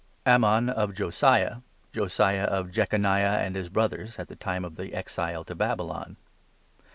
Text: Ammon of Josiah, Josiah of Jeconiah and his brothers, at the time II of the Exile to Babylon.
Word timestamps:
Ammon 0.25 0.67
of 0.67 0.95
Josiah, 0.95 1.57
Josiah 1.93 2.45
of 2.45 2.71
Jeconiah 2.71 3.37
and 3.39 3.55
his 3.55 3.69
brothers, 3.69 4.17
at 4.17 4.29
the 4.29 4.35
time 4.35 4.63
II 4.63 4.67
of 4.69 4.75
the 4.75 4.95
Exile 4.95 5.43
to 5.43 5.53
Babylon. 5.53 6.15